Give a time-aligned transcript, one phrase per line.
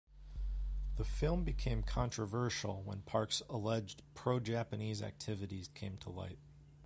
[0.95, 6.39] The film became controversial when Park's alleged pro-Japanese activities came to light.